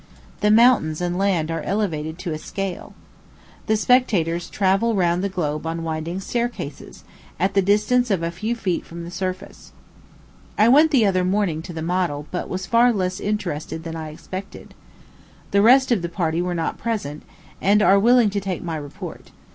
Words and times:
The 0.39 0.49
mountains 0.49 0.99
and 0.99 1.15
land 1.15 1.51
are 1.51 1.61
elevated 1.61 2.17
to 2.17 2.33
a 2.33 2.39
scale. 2.39 2.95
The 3.67 3.77
spectators 3.77 4.49
travel 4.49 4.95
round 4.95 5.23
the 5.23 5.29
globe 5.29 5.67
on 5.67 5.83
winding 5.83 6.19
staircases, 6.21 7.03
at 7.39 7.53
the 7.53 7.61
distance 7.61 8.09
of 8.09 8.23
a 8.23 8.31
few 8.31 8.55
feet 8.55 8.83
from 8.83 9.03
the 9.03 9.11
surface. 9.11 9.73
I 10.57 10.69
went 10.69 10.89
the 10.89 11.05
other 11.05 11.23
morning 11.23 11.61
to 11.61 11.71
the 11.71 11.83
model, 11.83 12.25
but 12.31 12.49
was 12.49 12.65
far 12.65 12.91
less 12.91 13.19
interested 13.19 13.83
than 13.83 13.95
I 13.95 14.09
expected. 14.09 14.73
The 15.51 15.61
rest 15.61 15.91
of 15.91 16.01
the 16.01 16.09
party 16.09 16.41
were 16.41 16.55
not 16.55 16.79
present, 16.79 17.21
and 17.61 17.83
are 17.83 17.99
willing 17.99 18.31
to 18.31 18.41
take 18.41 18.63
my 18.63 18.77
report. 18.77 19.29